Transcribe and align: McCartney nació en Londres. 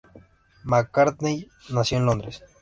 McCartney 0.63 1.47
nació 1.69 1.99
en 1.99 2.05
Londres. 2.07 2.41